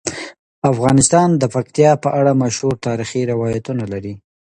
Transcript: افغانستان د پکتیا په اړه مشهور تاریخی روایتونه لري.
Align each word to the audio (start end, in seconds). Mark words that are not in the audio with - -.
افغانستان 0.71 1.29
د 1.41 1.43
پکتیا 1.55 1.91
په 2.03 2.09
اړه 2.19 2.31
مشهور 2.43 2.75
تاریخی 2.87 3.21
روایتونه 3.31 3.83
لري. 3.93 4.13